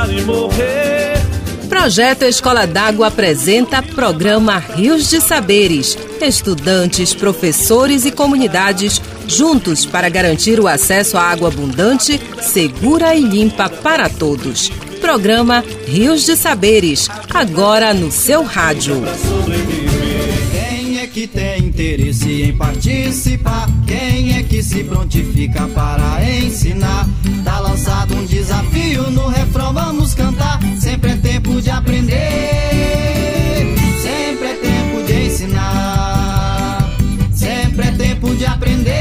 [0.00, 1.20] chorar e morrer.
[1.68, 5.96] Projeto Escola d'Água apresenta programa Rios de Saberes.
[6.20, 13.68] Estudantes, professores e comunidades juntos para garantir o acesso à água abundante, segura e limpa
[13.68, 14.70] para todos.
[15.00, 19.02] Programa Rios de Saberes, agora no seu rádio.
[21.12, 23.66] Que tem interesse em participar?
[23.84, 27.04] Quem é que se prontifica para ensinar?
[27.44, 30.60] Tá lançado um desafio no refrão, vamos cantar.
[30.78, 32.14] Sempre é tempo de aprender,
[34.00, 36.96] sempre é tempo de ensinar,
[37.34, 38.94] sempre é tempo de aprender,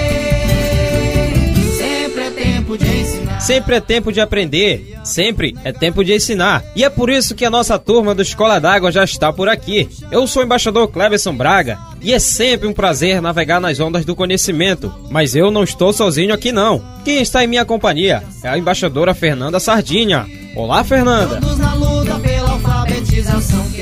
[1.77, 3.39] sempre é tempo de ensinar.
[3.39, 6.65] Sempre é tempo de aprender, sempre é tempo de ensinar.
[6.75, 9.87] E é por isso que a nossa turma do Escola d'Água já está por aqui.
[10.11, 14.15] Eu sou o embaixador Cleverson Braga e é sempre um prazer navegar nas ondas do
[14.15, 14.93] conhecimento.
[15.09, 16.83] Mas eu não estou sozinho aqui não.
[17.03, 20.25] Quem está em minha companhia é a embaixadora Fernanda Sardinha.
[20.55, 21.39] Olá, Fernanda.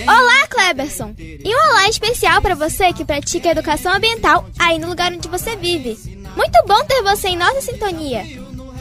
[0.07, 1.13] Olá, Kleberson!
[1.17, 5.55] E um olá especial para você que pratica educação ambiental aí no lugar onde você
[5.55, 5.97] vive.
[6.35, 8.23] Muito bom ter você em nossa sintonia.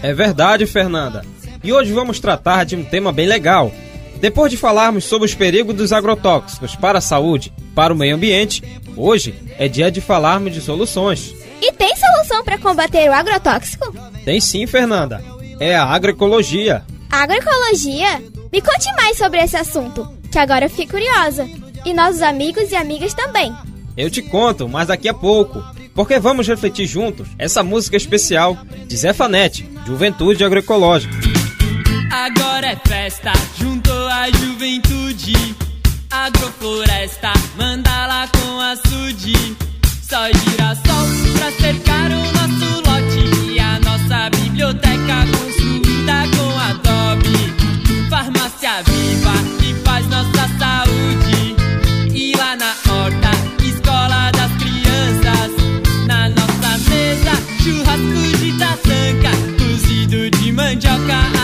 [0.02, 1.24] É verdade, Fernanda.
[1.62, 3.72] E hoje vamos tratar de um tema bem legal.
[4.20, 8.62] Depois de falarmos sobre os perigos dos agrotóxicos para a saúde, para o meio ambiente,
[8.96, 11.34] hoje é dia de falarmos de soluções.
[11.60, 13.94] E tem solução para combater o agrotóxico?
[14.24, 15.22] Tem sim, Fernanda.
[15.60, 16.84] É a agroecologia.
[17.10, 18.22] Agroecologia?
[18.52, 21.48] Me conte mais sobre esse assunto, que agora eu fiquei curiosa.
[21.84, 23.54] E nossos amigos e amigas também.
[23.96, 25.62] Eu te conto, mas daqui a pouco.
[25.94, 31.25] Porque vamos refletir juntos essa música especial de Zé Fanete, Juventude Agroecológica.
[32.26, 35.54] Agora é festa, juntou a juventude.
[36.10, 39.56] Agrofloresta, manda lá com açude.
[40.02, 41.06] Só girassol
[41.38, 43.52] pra cercar o nosso lote.
[43.52, 47.54] E a nossa biblioteca construída com adobe.
[48.10, 51.54] Farmácia viva que faz nossa saúde.
[52.12, 53.30] E lá na horta,
[53.64, 55.52] escola das crianças.
[56.08, 59.30] Na nossa mesa, churrasco de taçanca.
[59.62, 61.35] Cozido de mandioca,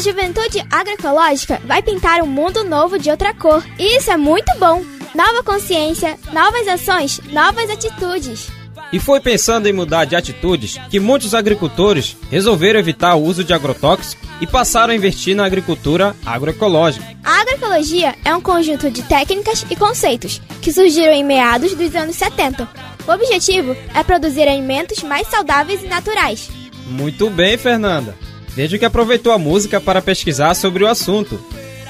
[0.00, 3.62] a juventude agroecológica vai pintar um mundo novo de outra cor.
[3.78, 4.82] E isso é muito bom.
[5.14, 8.48] Nova consciência, novas ações, novas atitudes.
[8.90, 13.52] E foi pensando em mudar de atitudes que muitos agricultores resolveram evitar o uso de
[13.52, 17.04] agrotóxicos e passaram a investir na agricultura agroecológica.
[17.22, 22.16] A agroecologia é um conjunto de técnicas e conceitos que surgiram em meados dos anos
[22.16, 22.66] 70.
[23.06, 26.48] O objetivo é produzir alimentos mais saudáveis e naturais.
[26.86, 28.29] Muito bem, Fernanda.
[28.54, 31.40] Vejo que aproveitou a música para pesquisar sobre o assunto.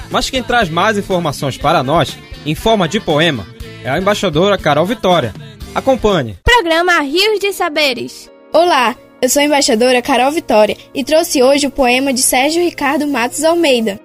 [0.09, 3.47] Mas quem traz mais informações para nós, em forma de poema,
[3.83, 5.33] é a embaixadora Carol Vitória.
[5.73, 6.37] Acompanhe.
[6.43, 8.29] Programa Rios de Saberes.
[8.53, 13.07] Olá, eu sou a embaixadora Carol Vitória e trouxe hoje o poema de Sérgio Ricardo
[13.07, 13.99] Matos Almeida.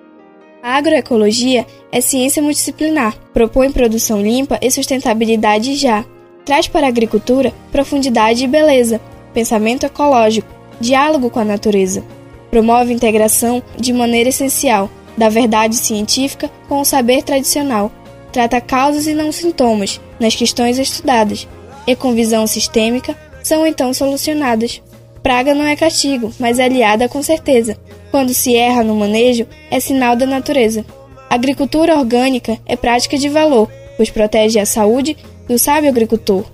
[0.62, 6.04] A agroecologia é ciência multidisciplinar, propõe produção limpa e sustentabilidade já.
[6.44, 9.00] Traz para a agricultura profundidade e beleza,
[9.34, 10.48] pensamento ecológico,
[10.80, 12.04] diálogo com a natureza.
[12.50, 17.90] Promove integração de maneira essencial da verdade científica com o saber tradicional.
[18.32, 21.48] Trata causas e não sintomas nas questões estudadas
[21.86, 24.82] e com visão sistêmica são então solucionadas.
[25.22, 27.76] Praga não é castigo, mas é aliada com certeza.
[28.10, 30.84] Quando se erra no manejo, é sinal da natureza.
[31.28, 35.16] Agricultura orgânica é prática de valor, pois protege a saúde
[35.48, 36.44] do sábio agricultor.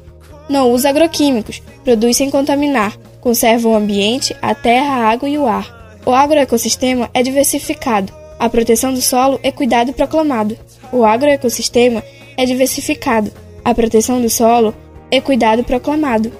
[0.48, 5.46] Não usa agroquímicos, produz sem contaminar, conserva o ambiente, a terra, a água e o
[5.46, 5.81] ar.
[6.04, 8.12] O agroecossistema é diversificado.
[8.36, 10.58] A proteção do solo é cuidado proclamado.
[10.92, 12.02] O agroecossistema
[12.36, 13.30] é diversificado.
[13.64, 14.74] A proteção do solo
[15.12, 16.32] é cuidado proclamado.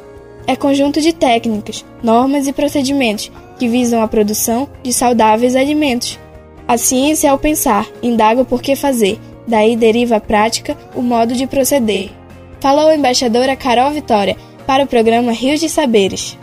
[0.49, 6.19] É conjunto de técnicas, normas e procedimentos que visam a produção de saudáveis alimentos.
[6.67, 11.35] A ciência é o pensar, indaga o porquê fazer, daí deriva a prática, o modo
[11.35, 12.11] de proceder.
[12.58, 14.37] Falou a embaixadora Carol Vitória
[14.67, 16.37] para o programa Rios de Saberes.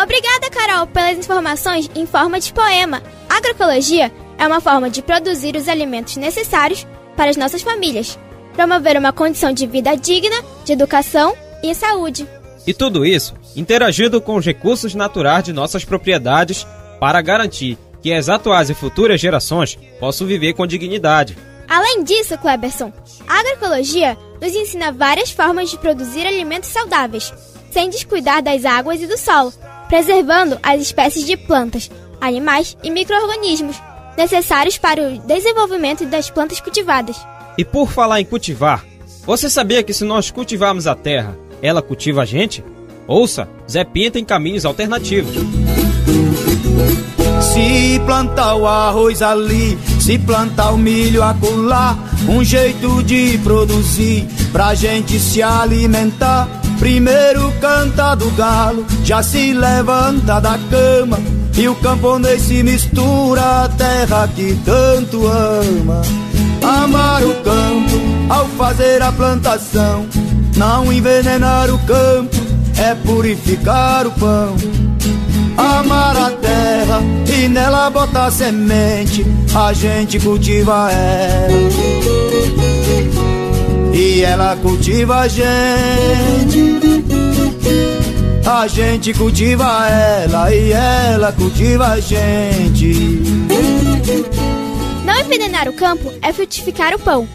[0.00, 3.02] Obrigada, Carol, pelas informações em forma de poema.
[3.28, 6.86] Agroecologia é uma forma de produzir os alimentos necessários
[7.16, 8.16] para as nossas famílias,
[8.54, 12.26] promover uma condição de vida digna, de educação e saúde.
[12.64, 16.64] E tudo isso interagindo com os recursos naturais de nossas propriedades
[17.00, 21.36] para garantir que as atuais e futuras gerações possam viver com dignidade.
[21.68, 22.92] Além disso, Kleberson,
[23.26, 27.34] a agroecologia nos ensina várias formas de produzir alimentos saudáveis,
[27.72, 29.52] sem descuidar das águas e do solo,
[29.88, 31.90] preservando as espécies de plantas,
[32.20, 33.76] animais e micro-organismos
[34.16, 37.16] necessários para o desenvolvimento das plantas cultivadas.
[37.56, 38.84] E por falar em cultivar,
[39.24, 42.64] você sabia que se nós cultivarmos a terra, ela cultiva a gente?
[43.06, 45.34] Ouça, Zé Pinha tem caminhos alternativos.
[47.40, 51.94] Se plantar o arroz ali, se plantar o milho acolá,
[52.26, 56.48] um jeito de produzir pra gente se alimentar.
[56.78, 61.18] Primeiro canta do galo, já se levanta da cama
[61.58, 66.00] e o camponês se mistura à terra que tanto ama.
[66.62, 68.00] Amar o campo
[68.30, 70.06] ao fazer a plantação,
[70.56, 72.34] não envenenar o campo
[72.78, 74.56] é purificar o pão.
[75.58, 76.30] Amar a
[76.68, 77.00] terra
[77.34, 79.24] e nela botar semente,
[79.54, 81.48] a gente cultiva ela.
[83.94, 86.78] E ela cultiva a gente.
[88.44, 92.92] A gente cultiva ela e ela cultiva a gente.
[95.04, 97.26] Não envenenar o campo é frutificar o pão.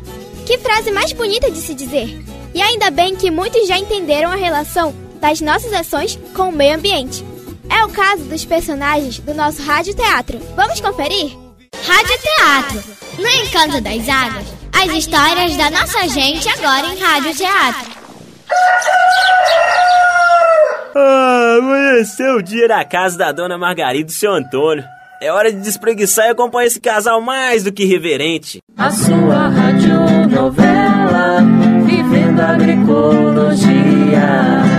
[0.46, 2.22] Que frase mais bonita de se dizer!
[2.54, 6.76] E ainda bem que muitos já entenderam a relação das nossas ações com o meio
[6.76, 7.26] ambiente.
[7.74, 10.38] É o caso dos personagens do nosso rádio teatro.
[10.56, 11.36] Vamos conferir?
[11.86, 12.82] Rádio Teatro.
[13.18, 17.92] No Encanto das Águas, as histórias da nossa gente agora em rádio teatro.
[20.96, 24.86] Ah, amanheceu o dia na casa da dona Margarida e do seu Antônio.
[25.20, 28.60] É hora de despreguiçar e acompanhar esse casal mais do que reverente.
[28.78, 31.40] A sua rádio novela,
[31.86, 34.73] vivendo a agroecologia.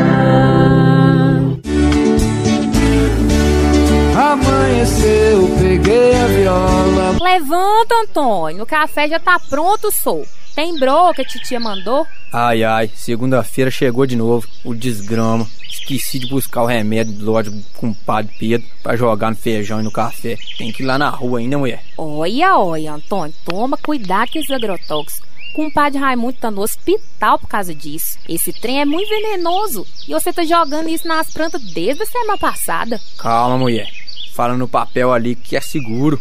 [4.84, 7.16] Amanheceu, peguei a viola.
[7.18, 10.26] Levanta, Antônio, o café já tá pronto, sou.
[10.54, 12.06] Tem broca, titia mandou?
[12.30, 15.48] Ai, ai, segunda-feira chegou de novo, o desgrama.
[15.66, 19.80] Esqueci de buscar o remédio do loja com o padre Pedro pra jogar no feijão
[19.80, 20.36] e no café.
[20.58, 21.82] Tem que ir lá na rua ainda, mulher.
[21.96, 25.26] Olha, olha, Antônio, toma cuidado com esses agrotóxicos.
[25.54, 28.18] Com o padre Raimundo tá no hospital por causa disso.
[28.28, 32.36] Esse trem é muito venenoso e você tá jogando isso nas plantas desde a semana
[32.36, 33.00] passada.
[33.16, 34.03] Calma, mulher.
[34.34, 36.20] Fala no papel ali que é seguro.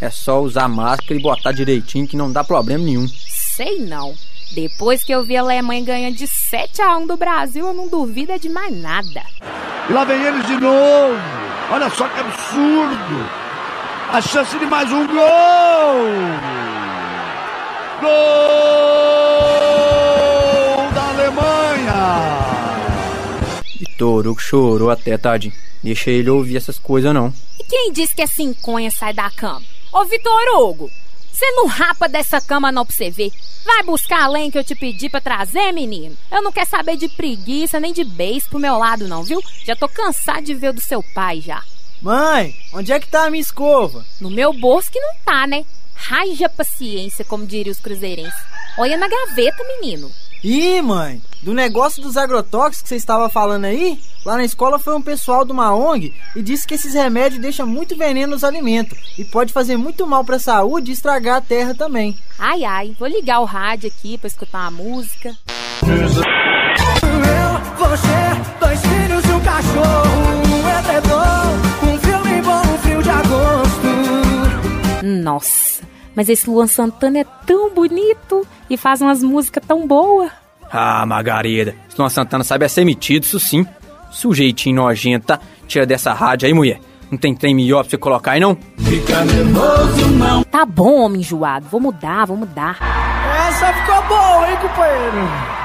[0.00, 3.06] É só usar máscara e botar direitinho que não dá problema nenhum.
[3.06, 4.14] Sei não.
[4.52, 7.86] Depois que eu vi a Alemanha ganhando de 7 a 1 do Brasil, eu não
[7.86, 9.22] duvido de mais nada.
[9.88, 11.16] E lá vem eles de novo.
[11.70, 13.30] Olha só que absurdo.
[14.10, 15.16] A chance de mais um gol.
[18.00, 19.01] Gol
[24.02, 25.54] Vitor Hugo chorou até, tadinho.
[25.80, 27.32] Deixa ele ouvir essas coisas, não.
[27.58, 29.62] E quem disse que é cinconha sai da cama?
[29.92, 30.90] Ô, Vitor Hugo,
[31.30, 33.30] você não rapa dessa cama não pra você ver.
[33.64, 36.16] Vai buscar a lenha que eu te pedi pra trazer, menino.
[36.32, 39.40] Eu não quero saber de preguiça nem de beijo pro meu lado, não, viu?
[39.64, 41.62] Já tô cansado de ver o do seu pai já.
[42.00, 44.04] Mãe, onde é que tá a minha escova?
[44.20, 45.64] No meu bolso que não tá, né?
[45.94, 48.34] Raja paciência, como diriam os cruzeirenses.
[48.76, 50.10] Olha na gaveta, menino.
[50.44, 54.92] Ih, mãe, do negócio dos agrotóxicos que você estava falando aí, lá na escola foi
[54.92, 58.98] um pessoal de uma ONG e disse que esses remédios deixam muito veneno nos alimentos
[59.16, 62.18] e pode fazer muito mal para a saúde e estragar a terra também.
[62.36, 65.36] Ai, ai, vou ligar o rádio aqui para escutar uma música.
[65.82, 66.08] Eu,
[67.78, 68.08] você,
[68.58, 71.54] dois filhos e um cachorro, um edredom,
[71.88, 73.92] um filme bom, um frio de agosto.
[75.04, 75.61] Nossa,
[76.14, 80.30] mas esse Luan Santana é tão bonito e faz umas músicas tão boas.
[80.70, 83.66] Ah, Margarida, esse Luan Santana sabe é ser metido, isso sim.
[84.10, 85.40] Sujeitinho nojento, tá?
[85.66, 86.80] Tira dessa rádio aí, mulher.
[87.10, 88.56] Não tem trem melhor pra você colocar aí, não?
[88.78, 90.42] Fica nervoso, não.
[90.44, 91.66] Tá bom, homem enjoado.
[91.70, 92.78] Vou mudar, vou mudar.
[93.48, 95.61] Essa ficou boa, hein, companheiro?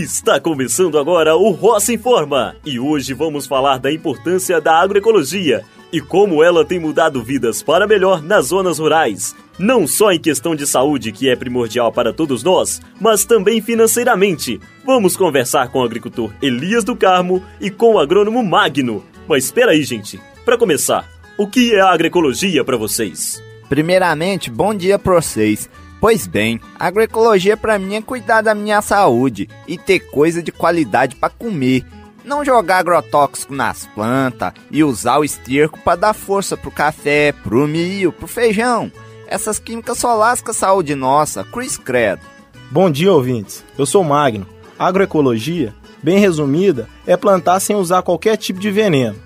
[0.00, 6.00] Está começando agora o Roça Informa e hoje vamos falar da importância da agroecologia e
[6.00, 9.36] como ela tem mudado vidas para melhor nas zonas rurais.
[9.58, 14.58] Não só em questão de saúde, que é primordial para todos nós, mas também financeiramente.
[14.86, 19.04] Vamos conversar com o agricultor Elias do Carmo e com o agrônomo Magno.
[19.28, 20.18] Mas espera aí, gente.
[20.46, 23.42] Para começar, o que é a agroecologia para vocês?
[23.68, 25.68] Primeiramente, bom dia para vocês.
[26.00, 31.14] Pois bem, agroecologia para mim é cuidar da minha saúde e ter coisa de qualidade
[31.14, 31.84] para comer.
[32.24, 37.68] Não jogar agrotóxico nas plantas e usar o esterco para dar força pro café, pro
[37.68, 38.90] milho, pro feijão.
[39.26, 42.22] Essas químicas só lascam a saúde nossa, Chris Credo.
[42.70, 43.62] Bom dia, ouvintes.
[43.76, 44.46] Eu sou Magno.
[44.78, 49.16] Agroecologia, bem resumida, é plantar sem usar qualquer tipo de veneno.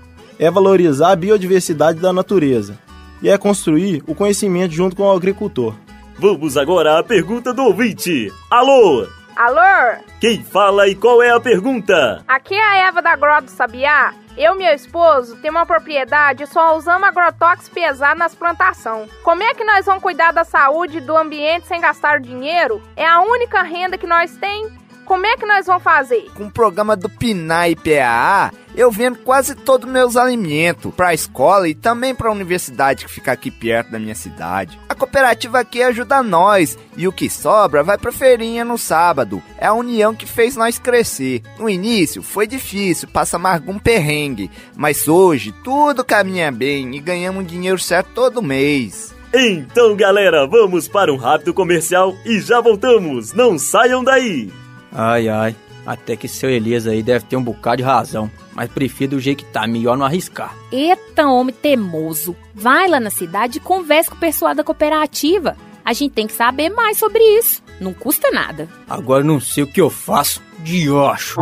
[0.41, 2.77] É valorizar a biodiversidade da natureza.
[3.23, 5.75] E é construir o conhecimento junto com o agricultor.
[6.17, 8.33] Vamos agora à pergunta do ouvinte.
[8.49, 9.07] Alô?
[9.35, 10.01] Alô?
[10.21, 12.23] Quem fala e qual é a pergunta?
[12.29, 14.15] Aqui é a Eva da do Sabiá.
[14.37, 19.11] Eu e meu esposo temos uma propriedade e só usamos agrotóxicos pesado nas plantações.
[19.25, 22.81] Como é que nós vamos cuidar da saúde e do ambiente sem gastar dinheiro?
[22.97, 24.73] É a única renda que nós temos.
[25.05, 26.31] Como é que nós vamos fazer?
[26.35, 31.15] Com o programa do PNAE e PAA, eu vendo quase todos meus alimentos para a
[31.15, 34.79] escola e também para a universidade que fica aqui perto da minha cidade.
[34.89, 39.43] A cooperativa aqui ajuda nós e o que sobra vai para feirinha no sábado.
[39.59, 41.43] É a união que fez nós crescer.
[41.59, 47.47] No início foi difícil, passa mais algum perrengue, mas hoje tudo caminha bem e ganhamos
[47.47, 49.15] dinheiro certo todo mês.
[49.35, 53.33] Então, galera, vamos para um rápido comercial e já voltamos.
[53.33, 54.64] Não saiam daí.
[54.95, 55.57] Ai, ai.
[55.85, 58.31] Até que seu Elias aí deve ter um bocado de razão.
[58.55, 60.55] Mas prefiro do jeito que tá, melhor não arriscar.
[60.73, 62.35] Eita, homem teimoso.
[62.55, 65.57] Vai lá na cidade e converse com o pessoal da cooperativa.
[65.85, 67.63] A gente tem que saber mais sobre isso.
[67.81, 68.69] Não custa nada.
[68.89, 70.41] Agora não sei o que eu faço.
[70.61, 71.39] De ocho.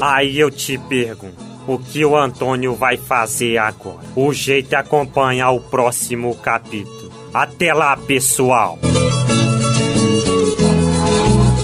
[0.00, 4.06] Aí eu te pergunto o que o Antônio vai fazer agora.
[4.16, 7.10] O jeito é acompanhar o próximo capítulo.
[7.32, 8.78] Até lá, pessoal!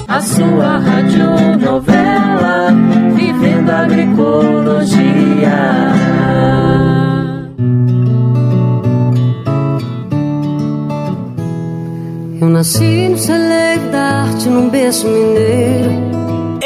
[0.07, 2.73] A sua rádio novela
[3.15, 4.99] Vivendo a Agroecologia.
[12.41, 16.08] Eu nasci no celeiro da arte, num berço mineiro.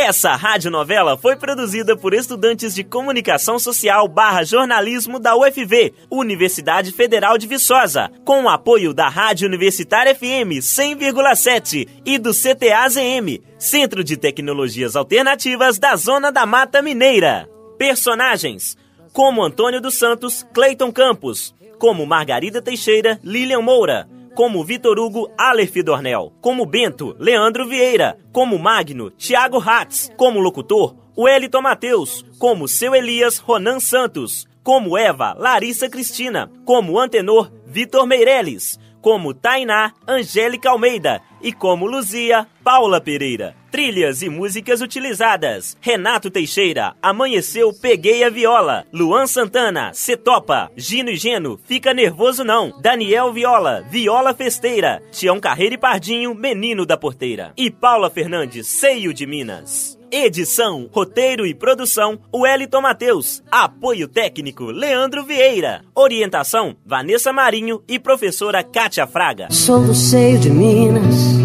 [0.04, 7.38] Essa radionovela foi produzida por estudantes de Comunicação Social barra Jornalismo da UFV, Universidade Federal
[7.38, 14.16] de Viçosa, com o apoio da Rádio Universitária FM 100,7 e do CTAZM, Centro de
[14.16, 17.48] Tecnologias Alternativas da Zona da Mata Mineira.
[17.78, 18.76] Personagens:
[19.12, 25.76] como Antônio dos Santos, Cleiton Campos, como Margarida Teixeira, Lilian Moura como Vitor Hugo Aleph
[25.84, 32.94] Dornel, como Bento Leandro Vieira, como Magno Tiago Hatz, como locutor Wellington Mateus, como seu
[32.94, 41.22] Elias Ronan Santos, como Eva Larissa Cristina, como antenor Vitor Meirelles, como Tainá Angélica Almeida.
[41.42, 43.56] E como Luzia Paula Pereira.
[43.72, 48.84] Trilhas e músicas utilizadas: Renato Teixeira, Amanheceu, Peguei a Viola.
[48.92, 50.70] Luan Santana, Cetopa.
[50.76, 52.78] Gino e Geno, Fica Nervoso Não.
[52.82, 55.02] Daniel Viola, Viola Festeira.
[55.10, 57.54] Tião Carreira e Pardinho, Menino da Porteira.
[57.56, 59.98] E Paula Fernandes, Seio de Minas.
[60.10, 63.42] Edição, roteiro e produção, Wellington Mateus.
[63.50, 65.82] Apoio técnico, Leandro Vieira.
[65.94, 69.48] Orientação, Vanessa Marinho e professora Kátia Fraga.
[69.50, 71.41] Sou do seio de Minas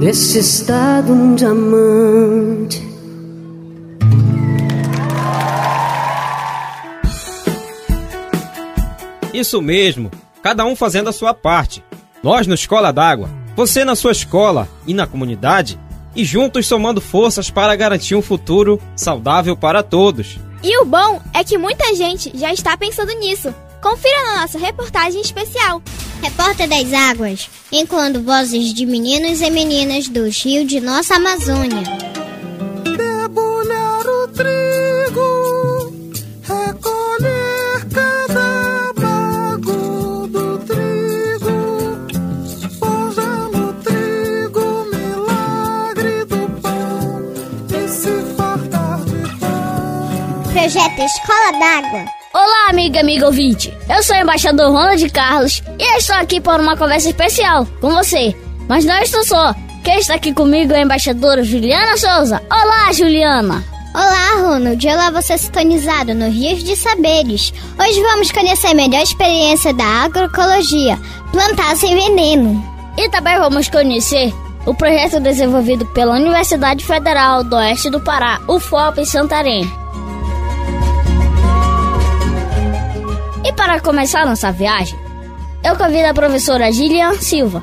[0.00, 2.82] Nesse estado um diamante
[9.34, 10.10] Isso mesmo,
[10.42, 11.84] cada um fazendo a sua parte.
[12.22, 15.78] Nós no Escola d'Água, você na sua escola e na comunidade,
[16.16, 20.38] e juntos somando forças para garantir um futuro saudável para todos.
[20.62, 23.54] E o bom é que muita gente já está pensando nisso.
[23.82, 25.82] Confira na nossa reportagem especial.
[26.22, 31.82] Repórter das Águas, enquanto vozes de meninos e meninas dos rios de nossa Amazônia.
[32.84, 35.94] Debulhar o trigo,
[36.42, 42.06] recolher cada bago do trigo,
[42.78, 47.32] forjar no trigo, milagre do pão,
[47.74, 50.52] e se fartar de pão.
[50.52, 52.19] Projeto Escola d'Água.
[52.32, 53.76] Olá, amiga, amigo ouvinte.
[53.88, 57.90] Eu sou o embaixador Ronald Carlos e eu estou aqui para uma conversa especial com
[57.90, 58.36] você.
[58.68, 59.52] Mas não estou só.
[59.82, 62.40] Quem está aqui comigo é a embaixadora Juliana Souza.
[62.48, 63.64] Olá, Juliana.
[63.92, 64.86] Olá, Ronald.
[64.86, 67.52] Olá, você sintonizado no Rios de Saberes.
[67.76, 70.96] Hoje vamos conhecer melhor a experiência da agroecologia,
[71.32, 72.62] plantar sem veneno.
[72.96, 74.32] E também vamos conhecer
[74.66, 79.80] o projeto desenvolvido pela Universidade Federal do Oeste do Pará, UFOP em Santarém.
[83.50, 84.96] E para começar nossa viagem,
[85.64, 87.60] eu convido a professora Gillian Silva.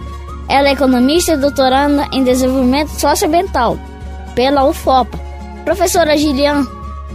[0.50, 3.79] Ela é economista e doutoranda em desenvolvimento socioambiental
[4.36, 5.17] pela UFOPA.
[5.63, 6.67] Professora Gillian,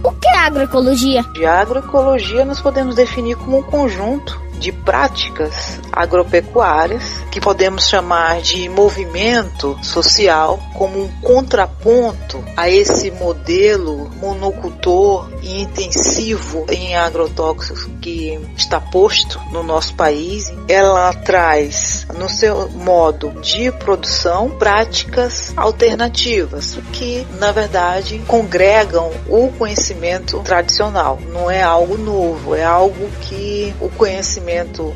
[0.03, 1.21] o que é agroecologia?
[1.35, 8.69] De agroecologia nós podemos definir como um conjunto de práticas agropecuárias, que podemos chamar de
[8.69, 18.79] movimento social, como um contraponto a esse modelo monocultor e intensivo em agrotóxicos que está
[18.79, 20.49] posto no nosso país.
[20.69, 30.39] Ela traz no seu modo de produção práticas alternativas que, na verdade, congregam o conhecimento
[30.39, 31.19] tradicional.
[31.27, 34.52] Não é algo novo, é algo que o conhecimento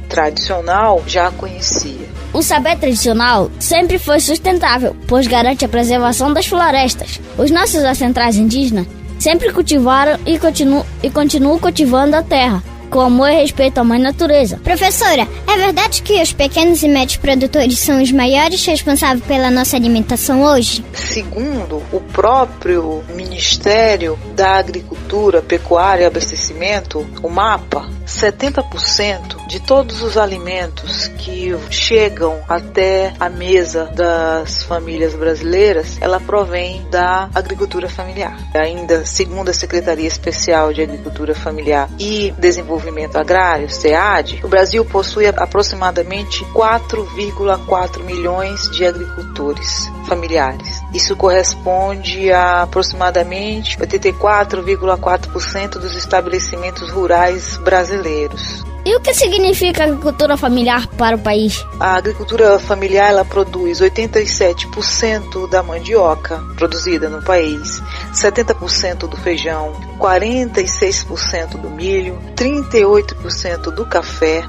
[0.08, 2.08] tradicional já conhecia.
[2.34, 7.20] O saber tradicional sempre foi sustentável, pois garante a preservação das florestas.
[7.38, 8.86] Os nossos ancestrais indígenas
[9.20, 14.00] sempre cultivaram e, continu e continuam cultivando a terra, com amor e respeito à mãe
[14.00, 14.58] natureza.
[14.64, 19.76] Professora, é verdade que os pequenos e médios produtores são os maiores responsáveis pela nossa
[19.76, 20.84] alimentação hoje?
[20.94, 30.18] Segundo o próprio Ministério da Agricultura, Pecuária e Abastecimento, o MAPA, 70% de todos os
[30.18, 38.38] alimentos que chegam até a mesa das famílias brasileiras, ela provém da agricultura familiar.
[38.54, 42.34] Ainda segundo a Secretaria Especial de Agricultura Familiar e
[42.78, 50.80] Desenvolvimento Agrário, SEAD, o Brasil possui aproximadamente 4,4 milhões de agricultores familiares.
[50.94, 58.64] Isso corresponde a aproximadamente 84,4% dos estabelecimentos rurais brasileiros.
[58.88, 61.62] E o que significa agricultura familiar para o país?
[61.78, 71.58] A agricultura familiar ela produz 87% da mandioca produzida no país, 70% do feijão, 46%
[71.58, 74.48] do milho, 38% do café,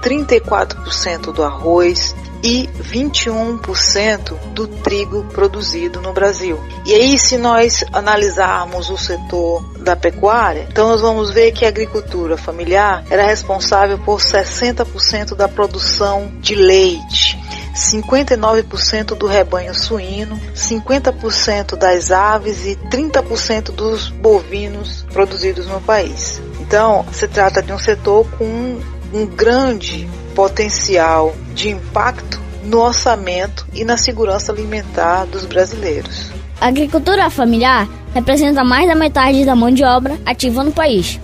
[0.00, 6.60] 34% do arroz, e 21% do trigo produzido no Brasil.
[6.84, 11.68] E aí, se nós analisarmos o setor da pecuária, então nós vamos ver que a
[11.68, 17.42] agricultura familiar era responsável por 60% da produção de leite.
[17.74, 26.40] 59% do rebanho suíno, 50% das aves e 30% dos bovinos produzidos no país.
[26.60, 28.78] Então, se trata de um setor com
[29.12, 36.30] um grande potencial de impacto no orçamento e na segurança alimentar dos brasileiros.
[36.60, 41.20] A agricultura familiar representa mais da metade da mão de obra ativa no país.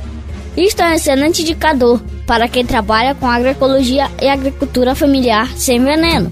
[0.57, 6.31] Isto é um excelente indicador para quem trabalha com agroecologia e agricultura familiar sem veneno.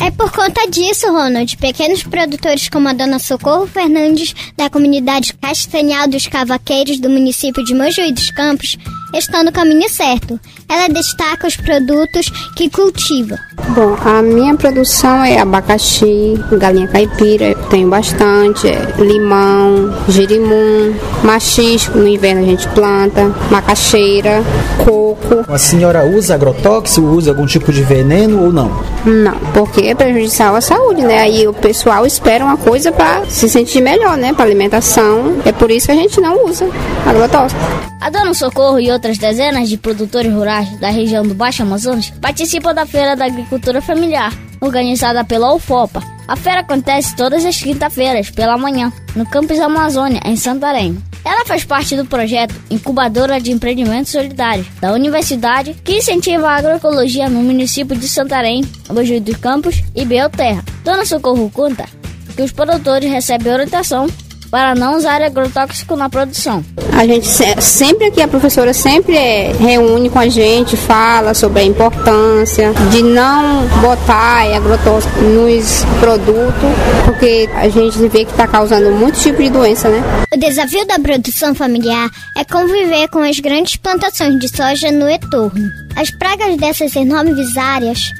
[0.00, 6.06] É por conta disso, Ronald, pequenos produtores como a dona Socorro Fernandes, da comunidade Castanhal
[6.06, 8.78] dos Cavaqueiros do município de Mojuí dos Campos,
[9.14, 10.38] estão no caminho certo.
[10.68, 13.38] Ela destaca os produtos que cultiva.
[13.68, 22.08] Bom, a minha produção é abacaxi, galinha caipira, tenho bastante, é limão, girimum, machisco, no
[22.08, 24.42] inverno a gente planta, macaxeira,
[24.84, 25.44] coco.
[25.48, 28.70] A senhora usa agrotóxico, usa algum tipo de veneno ou não?
[29.04, 31.20] Não, porque é prejudicial à saúde, né?
[31.20, 34.32] Aí o pessoal espera uma coisa para se sentir melhor, né?
[34.32, 35.36] Para alimentação.
[35.44, 36.68] É por isso que a gente não usa
[37.06, 37.60] agrotóxico.
[38.00, 42.74] A Dona Socorro e outras dezenas de produtores rurais da região do Baixo Amazonas participam
[42.74, 46.02] da Feira da Agricultura Familiar, organizada pela UFOPA.
[46.26, 50.96] A feira acontece todas as quinta-feiras, pela manhã, no Campus Amazônia, em Santarém.
[51.24, 57.28] Ela faz parte do projeto Incubadora de Empreendimentos Solidários da Universidade, que incentiva a agroecologia
[57.28, 60.64] no município de Santarém, Mojuí dos Campos e Belterra.
[60.82, 61.84] Dona Socorro conta
[62.34, 64.06] que os produtores recebem orientação
[64.50, 66.64] para não usar agrotóxico na produção.
[66.92, 67.26] A gente
[67.60, 69.16] sempre aqui, a professora sempre
[69.58, 76.70] reúne com a gente, fala sobre a importância de não botar agrotóxico nos produtos,
[77.04, 80.02] porque a gente vê que está causando muito tipo de doença, né?
[80.32, 85.68] O desafio da produção familiar é conviver com as grandes plantações de soja no entorno.
[85.96, 88.10] As pragas dessas enormes áreas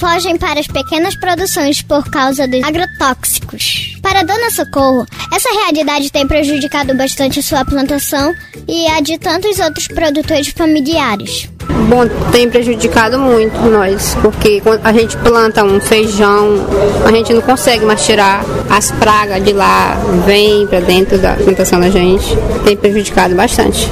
[0.00, 3.83] fogem para as pequenas produções por causa dos agrotóxicos.
[4.14, 8.32] Para a Dona Socorro, essa realidade tem prejudicado bastante sua plantação
[8.68, 11.48] e a de tantos outros produtores familiares.
[11.88, 16.64] Bom, tem prejudicado muito nós, porque quando a gente planta um feijão,
[17.04, 21.80] a gente não consegue mais tirar as pragas de lá, vem para dentro da plantação
[21.80, 22.36] da gente.
[22.64, 23.88] Tem prejudicado bastante.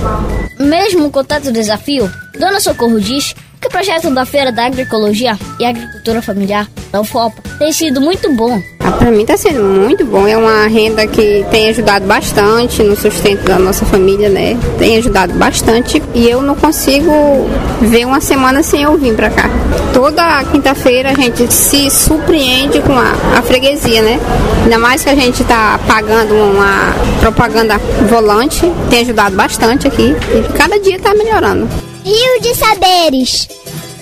[0.57, 2.09] Mesmo com tanto desafio,
[2.39, 7.43] Dona Socorro diz que o projeto da Feira da Agroecologia e Agricultura Familiar da UFOPA
[7.59, 8.63] tem sido muito bom.
[8.85, 10.27] Ah, para mim está sendo muito bom.
[10.27, 14.59] É uma renda que tem ajudado bastante no sustento da nossa família, né?
[14.79, 17.11] Tem ajudado bastante e eu não consigo
[17.81, 19.49] ver uma semana sem eu vir para cá.
[19.93, 24.19] Toda quinta-feira a gente se surpreende com a, a freguesia, né?
[24.65, 30.53] Ainda mais que a gente está pagando uma propaganda volante, tem ajudado bastante aqui e
[30.57, 31.69] cada dia está melhorando.
[32.05, 33.49] Rio de Saberes.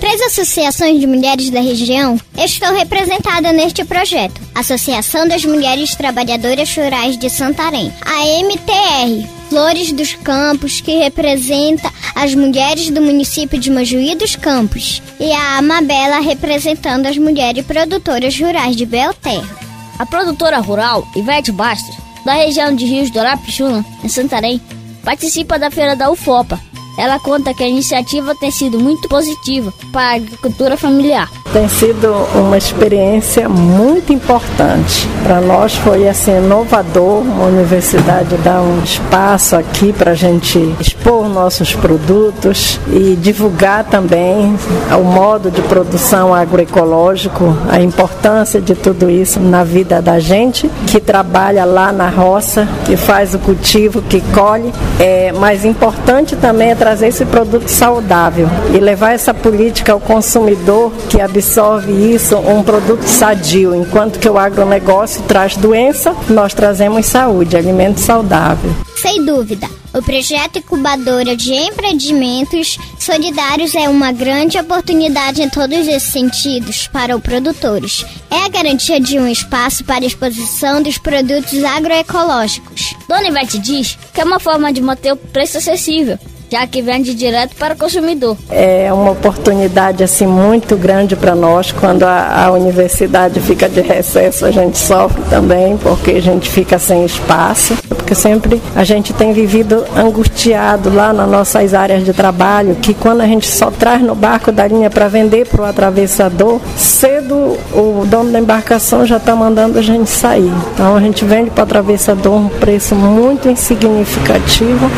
[0.01, 4.41] Três associações de mulheres da região estão representadas neste projeto.
[4.55, 12.35] Associação das Mulheres Trabalhadoras Rurais de Santarém, a MTR, Flores dos Campos, que representa as
[12.35, 18.75] mulheres do município de Mojuí dos Campos, e a Amabela, representando as mulheres produtoras rurais
[18.75, 19.59] de Belterra.
[19.99, 24.61] A produtora rural Ivete Bastos, da região de Rios do Arapixuna, em Santarém,
[25.05, 26.59] participa da feira da UFOPA.
[27.01, 31.31] Ela conta que a iniciativa tem sido muito positiva para a agricultura familiar.
[31.53, 35.09] Tem sido uma experiência muito importante.
[35.25, 41.29] Para nós foi assim inovador, uma universidade dar um espaço aqui para a gente expor
[41.29, 44.57] nossos produtos e divulgar também
[44.97, 51.01] o modo de produção agroecológico, a importância de tudo isso na vida da gente que
[51.01, 54.73] trabalha lá na roça, que faz o cultivo, que colhe.
[55.01, 60.93] É, mas importante também é trazer esse produto saudável e levar essa política ao consumidor
[61.09, 61.40] que absorve
[61.91, 68.71] isso, um produto sadio, enquanto que o agronegócio traz doença, nós trazemos saúde, alimento saudável.
[68.97, 76.13] Sem dúvida, o projeto Incubadora de Empreendimentos Solidários é uma grande oportunidade em todos esses
[76.13, 78.05] sentidos para os produtores.
[78.31, 82.95] É a garantia de um espaço para exposição dos produtos agroecológicos.
[83.09, 86.19] Dona Ivete diz que é uma forma de manter o preço acessível,
[86.51, 88.37] já que vende direto para o consumidor.
[88.51, 91.71] É uma oportunidade assim muito grande para nós.
[91.71, 96.79] Quando a, a, universidade fica de recesso, a gente sofre também, porque a gente fica
[96.79, 97.77] sem espaço.
[97.89, 103.21] Porque sempre a gente tem vivido angustiado lá nas nossas áreas de trabalho, que quando
[103.21, 108.05] a gente só traz no barco da linha para vender para o atravessador, cedo o
[108.07, 110.53] dono da embarcação já está mandando a gente sair.
[110.75, 114.91] Então a gente vende para o atravessador um preço muito insignificativo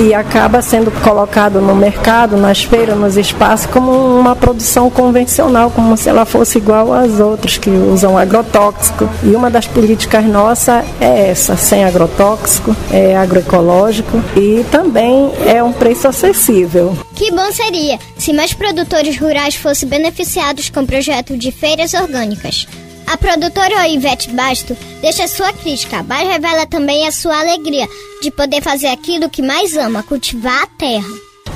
[0.00, 5.96] e acaba sendo colocado no mercado, nas feiras, nos espaços, como uma produção convencional, como
[5.96, 9.08] se ela fosse igual às outras que usam agrotóxico.
[9.22, 15.72] E uma das políticas nossas é essa, sem agrotóxico, é agroecológico e também é um
[15.72, 16.96] preço acessível.
[17.14, 22.66] Que bom seria se mais produtores rurais fossem beneficiados com o projeto de feiras orgânicas.
[23.10, 27.88] A produtora Ivete Basto deixa sua crítica, mas revela também a sua alegria
[28.22, 31.08] de poder fazer aquilo que mais ama, cultivar a terra.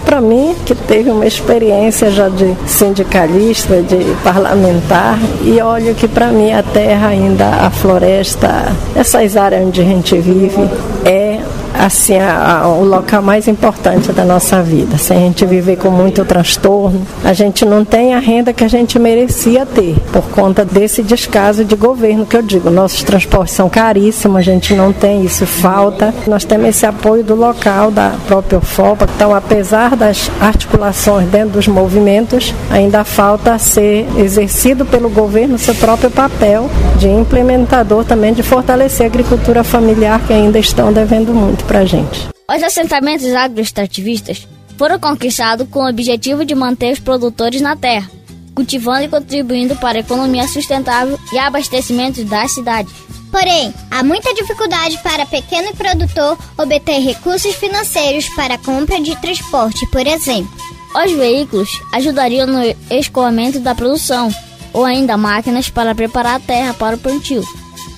[0.05, 6.33] Para mim, que teve uma experiência já de sindicalista, de parlamentar, e olho que para
[6.33, 8.49] mim a terra ainda, a floresta,
[8.97, 10.69] essas áreas onde a gente vive,
[11.05, 11.41] é
[11.75, 14.97] assim a, a, o local mais importante da nossa vida.
[14.97, 18.69] Se a gente viver com muito transtorno, a gente não tem a renda que a
[18.69, 22.71] gente merecia ter por conta desse descaso de governo que eu digo.
[22.71, 26.15] Nossos transportes são caríssimos, a gente não tem isso, falta.
[26.27, 29.09] Nós temos esse apoio do local, da própria FOPA.
[29.15, 36.11] Então, apesar das articulações dentro dos movimentos, ainda falta ser exercido pelo governo seu próprio
[36.11, 41.81] papel de implementador também de fortalecer a agricultura familiar que ainda estão devendo muito para
[41.81, 42.29] a gente.
[42.49, 44.47] Os assentamentos agroextrativistas
[44.79, 48.11] foram conquistados com o objetivo de manter os produtores na terra,
[48.55, 52.93] cultivando e contribuindo para a economia sustentável e abastecimento das cidades.
[53.31, 59.85] Porém, há muita dificuldade para pequeno produtor obter recursos financeiros para a compra de transporte,
[59.89, 60.53] por exemplo.
[60.95, 64.33] Os veículos ajudariam no escoamento da produção,
[64.73, 67.43] ou ainda máquinas para preparar a terra para o plantio.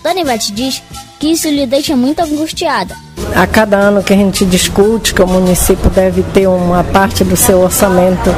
[0.03, 0.83] Dona Ivete diz
[1.19, 2.97] que isso lhe deixa muito angustiada.
[3.35, 7.37] A cada ano que a gente discute que o município deve ter uma parte do
[7.37, 8.31] seu orçamento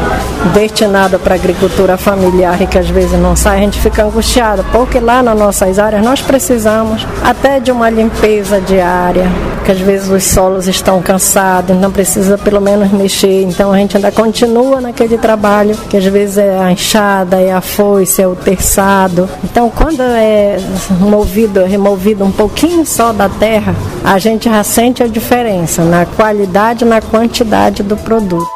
[0.53, 4.65] destinada para a agricultura familiar e que às vezes não sai, a gente fica angustiada,
[4.73, 9.27] porque lá nas nossas áreas nós precisamos até de uma limpeza diária,
[9.65, 13.43] que às vezes os solos estão cansados, então precisa pelo menos mexer.
[13.43, 17.61] Então a gente ainda continua naquele trabalho, que às vezes é a enxada, é a
[17.61, 19.29] foice, é o terçado.
[19.45, 20.59] Então quando é
[21.01, 23.75] movido, removido um pouquinho só da terra,
[24.05, 28.49] a gente já sente a diferença na qualidade e na quantidade do produto.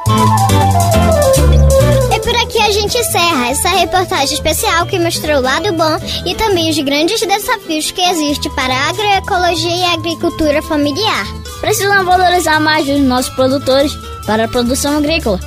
[2.14, 6.32] E por aqui a gente encerra essa reportagem especial que mostrou o lado bom e
[6.36, 11.26] também os grandes desafios que existem para a agroecologia e a agricultura familiar.
[11.60, 13.92] Precisamos valorizar mais os nossos produtores
[14.24, 15.40] para a produção agrícola,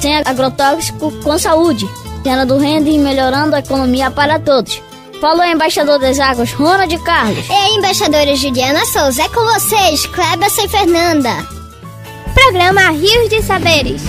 [0.00, 1.90] sem agrotóxico com saúde,
[2.24, 4.80] gerando renda e melhorando a economia para todos.
[5.22, 7.48] Falou embaixador das águas, Ronald Carlos.
[7.48, 9.22] E a embaixadora Juliana Souza.
[9.22, 11.30] É com vocês, Cleberson e Fernanda.
[12.34, 14.02] Programa Rios de Saberes.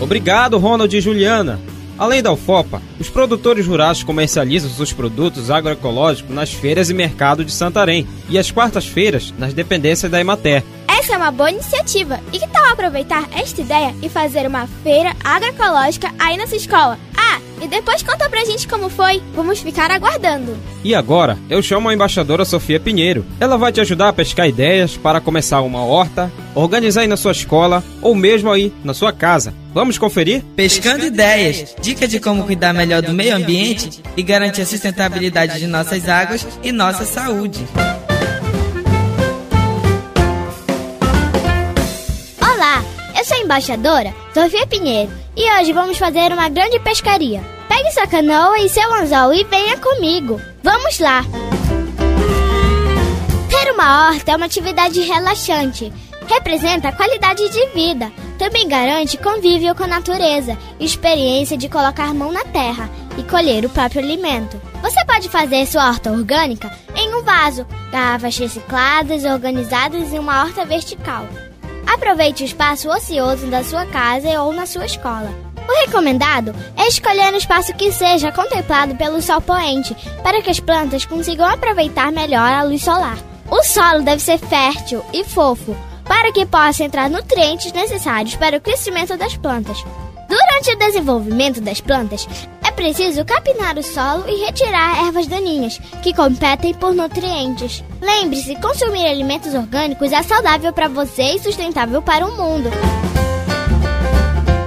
[0.00, 1.60] Obrigado, Ronald e Juliana.
[1.98, 7.52] Além da UFOPA, os produtores rurais comercializam seus produtos agroecológicos nas feiras e mercado de
[7.52, 10.64] Santarém e às quartas-feiras nas dependências da Emater.
[10.88, 12.20] Essa é uma boa iniciativa.
[12.32, 16.98] E que tal aproveitar esta ideia e fazer uma feira agroecológica aí nessa escola?
[17.34, 19.20] Ah, e depois conta pra gente como foi.
[19.34, 20.56] Vamos ficar aguardando.
[20.84, 23.24] E agora, eu chamo a embaixadora Sofia Pinheiro.
[23.40, 27.32] Ela vai te ajudar a pescar ideias para começar uma horta, organizar aí na sua
[27.32, 29.52] escola ou mesmo aí na sua casa.
[29.72, 30.44] Vamos conferir?
[30.54, 35.66] Pescando ideias, dica de como cuidar melhor do meio ambiente e garantir a sustentabilidade de
[35.66, 37.66] nossas águas e nossa saúde.
[43.44, 47.42] Embaixadora Sofia Pinheiro e hoje vamos fazer uma grande pescaria.
[47.68, 50.40] Pegue sua canoa e seu anzol e venha comigo.
[50.62, 51.22] Vamos lá!
[53.50, 55.92] Ter uma horta é uma atividade relaxante.
[56.26, 58.10] Representa qualidade de vida.
[58.38, 63.70] Também garante convívio com a natureza, experiência de colocar mão na terra e colher o
[63.70, 64.60] próprio alimento.
[64.82, 70.64] Você pode fazer sua horta orgânica em um vaso, garrafas recicladas organizadas em uma horta
[70.64, 71.26] vertical.
[71.86, 75.32] Aproveite o espaço ocioso da sua casa ou na sua escola.
[75.68, 80.60] O recomendado é escolher um espaço que seja contemplado pelo sol poente, para que as
[80.60, 83.18] plantas consigam aproveitar melhor a luz solar.
[83.50, 88.60] O solo deve ser fértil e fofo, para que possa entrar nutrientes necessários para o
[88.60, 89.82] crescimento das plantas.
[90.28, 92.26] Durante o desenvolvimento das plantas,
[92.62, 97.84] é preciso capinar o solo e retirar ervas daninhas, que competem por nutrientes.
[98.00, 102.70] Lembre-se, consumir alimentos orgânicos é saudável para você e sustentável para o mundo.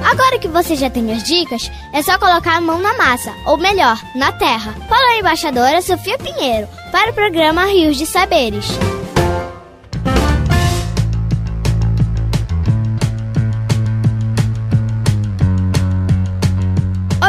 [0.10, 3.58] Agora que você já tem as dicas, é só colocar a mão na massa, ou
[3.58, 4.74] melhor, na terra.
[4.88, 8.68] Fala a embaixadora Sofia Pinheiro, para o programa Rios de Saberes.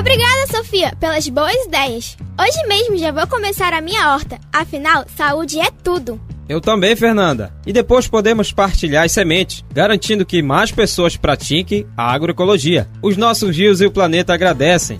[0.08, 2.16] Obrigada, Sofia, pelas boas ideias.
[2.40, 4.40] Hoje mesmo já vou começar a minha horta.
[4.50, 6.18] Afinal, saúde é tudo.
[6.48, 7.52] Eu também, Fernanda.
[7.66, 12.88] E depois podemos partilhar as sementes, garantindo que mais pessoas pratiquem a agroecologia.
[13.02, 14.98] Os nossos rios e o planeta agradecem.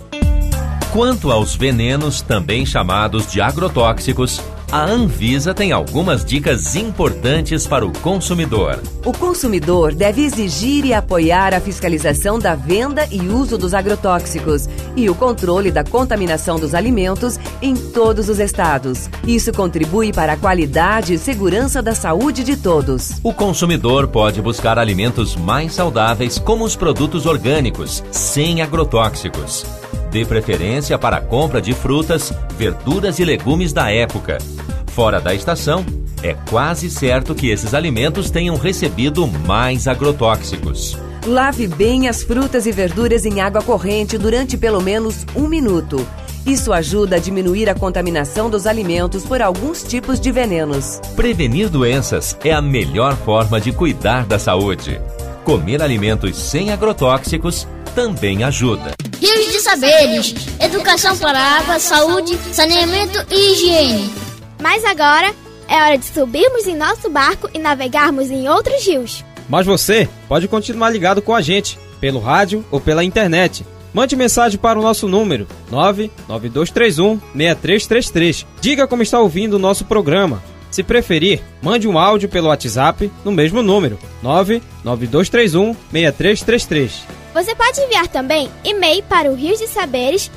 [0.93, 4.39] Quanto aos venenos, também chamados de agrotóxicos,
[4.71, 8.79] a Anvisa tem algumas dicas importantes para o consumidor.
[9.03, 15.09] O consumidor deve exigir e apoiar a fiscalização da venda e uso dos agrotóxicos e
[15.09, 19.09] o controle da contaminação dos alimentos em todos os estados.
[19.25, 23.13] Isso contribui para a qualidade e segurança da saúde de todos.
[23.23, 29.65] O consumidor pode buscar alimentos mais saudáveis, como os produtos orgânicos, sem agrotóxicos.
[30.11, 34.39] Dê preferência para a compra de frutas, verduras e legumes da época.
[34.87, 35.85] Fora da estação,
[36.23, 40.97] é quase certo que esses alimentos tenham recebido mais agrotóxicos.
[41.25, 46.05] Lave bem as frutas e verduras em água corrente durante pelo menos um minuto.
[46.45, 50.99] Isso ajuda a diminuir a contaminação dos alimentos por alguns tipos de venenos.
[51.15, 54.99] Prevenir doenças é a melhor forma de cuidar da saúde.
[55.43, 58.98] Comer alimentos sem agrotóxicos também ajuda.
[59.19, 64.13] Rios de Saberes, educação para água, saúde, saneamento e higiene.
[64.61, 65.33] Mas agora
[65.67, 69.23] é hora de subirmos em nosso barco e navegarmos em outros rios.
[69.49, 73.65] Mas você pode continuar ligado com a gente, pelo rádio ou pela internet.
[73.93, 78.45] Mande mensagem para o nosso número 99231 6333.
[78.61, 80.41] Diga como está ouvindo o nosso programa.
[80.71, 87.18] Se preferir, mande um áudio pelo WhatsApp no mesmo número 99231 6333.
[87.39, 90.29] Você pode enviar também e-mail para o Rios de Saberes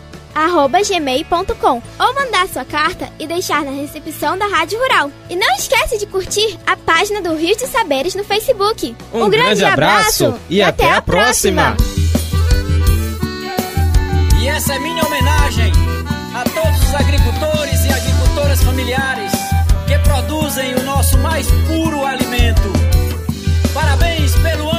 [0.88, 5.11] gmail.com ou mandar sua carta e deixar na recepção da Rádio Rural.
[5.29, 8.95] E não esquece de curtir a página do Rios de Saberes no Facebook.
[9.12, 11.77] Um, grande, abraço e até a próxima.
[14.41, 15.73] E essa é minha homenagem
[16.37, 19.33] a todos os agricultores e agricultoras familiares
[19.88, 22.73] que produzem o nosso mais puro alimento.
[23.75, 24.71] Parabéns pelo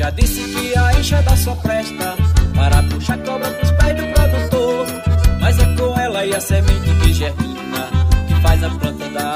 [0.00, 2.16] já disse que a enxada só presta
[2.54, 4.86] para puxar cobra pros pés do produtor.
[5.38, 7.90] Mas é com ela e a semente que germina
[8.26, 9.29] que faz a planta dar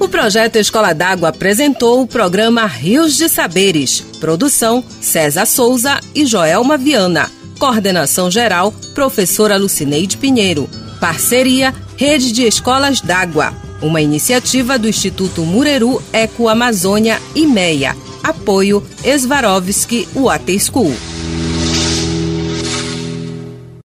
[0.00, 4.00] O projeto Escola d'Água apresentou o programa Rios de Saberes.
[4.20, 7.30] Produção: César Souza e Joelma Viana.
[7.58, 10.68] Coordenação geral: Professora Lucineide Pinheiro.
[11.00, 13.63] Parceria: Rede de Escolas d'Água.
[13.84, 17.94] Uma iniciativa do Instituto Mureru Eco Amazônia e MEIA.
[18.22, 21.13] Apoio Svarovski Water School.